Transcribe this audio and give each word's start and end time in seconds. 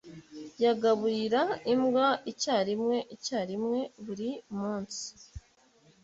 yagaburira 0.63 1.41
imbwa 1.73 2.07
icyarimwe 2.31 2.97
icyarimwe 3.15 3.79
buri 4.05 4.29
munsi 4.57 5.03